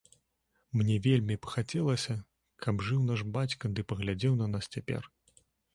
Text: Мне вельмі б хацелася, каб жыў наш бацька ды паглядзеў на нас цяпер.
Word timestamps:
Мне 0.79 0.95
вельмі 1.07 1.35
б 1.43 1.51
хацелася, 1.55 2.17
каб 2.67 2.83
жыў 2.89 3.07
наш 3.13 3.21
бацька 3.39 3.65
ды 3.77 3.81
паглядзеў 3.95 4.33
на 4.43 4.47
нас 4.57 4.65
цяпер. 4.77 5.03